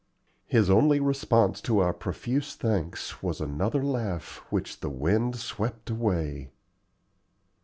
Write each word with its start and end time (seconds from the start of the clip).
His 0.47 0.67
only 0.67 0.99
response 0.99 1.61
to 1.61 1.77
our 1.77 1.93
profuse 1.93 2.55
thanks 2.55 3.21
was 3.21 3.39
another 3.39 3.83
laugh, 3.83 4.43
which 4.49 4.79
the 4.79 4.89
wind 4.89 5.35
swept 5.35 5.91
away. 5.91 6.49